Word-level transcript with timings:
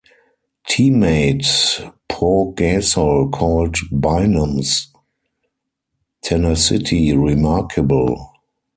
Teammate 0.67 1.93
Pau 2.09 2.55
Gasol 2.57 3.31
called 3.31 3.77
Bynum's 3.91 4.91
tenacity 6.23 7.15
remarkable. 7.15 8.31